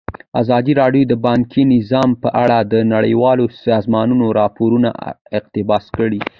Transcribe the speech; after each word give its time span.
ازادي 0.41 0.73
راډیو 0.81 1.03
د 1.07 1.13
بانکي 1.25 1.63
نظام 1.75 2.09
په 2.23 2.29
اړه 2.43 2.57
د 2.73 2.73
نړیوالو 2.93 3.45
سازمانونو 3.67 4.25
راپورونه 4.39 4.89
اقتباس 5.39 5.85
کړي. 5.97 6.21